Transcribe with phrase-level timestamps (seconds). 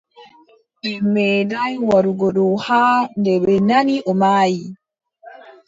[0.81, 4.61] Ɓe meeɗaay warugo ɗo haa nde ɓe nani o maayi.